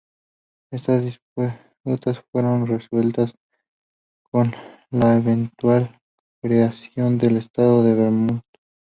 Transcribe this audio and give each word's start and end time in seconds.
Estas 0.71 1.03
disputas 1.03 2.25
fueron 2.31 2.65
resueltas 2.65 3.35
con 4.31 4.51
la 4.89 5.17
eventual 5.17 6.01
creación 6.41 7.19
del 7.19 7.37
estado 7.37 7.83
de 7.83 7.93
Vermont. 7.93 8.41